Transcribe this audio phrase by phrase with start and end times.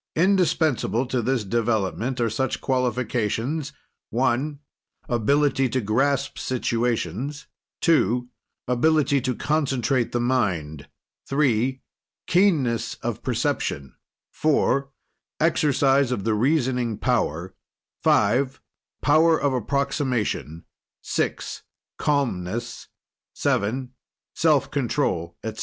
[0.15, 3.71] Indispensable to this development are such qualifications
[4.09, 4.57] (1)
[5.07, 7.45] Ability to grasp situations;
[7.81, 8.27] (2)
[8.67, 10.89] Ability to concentrate the mind;
[11.27, 11.83] (3)
[12.25, 13.93] Keenness of perception;
[14.31, 14.89] (4)
[15.39, 17.53] Exercise of the reasoning power;
[18.01, 18.59] (5)
[19.03, 20.65] Power of approximation;
[21.03, 21.61] (6)
[21.99, 22.87] Calmness;
[23.35, 23.91] (7)
[24.33, 25.59] Self control, etc.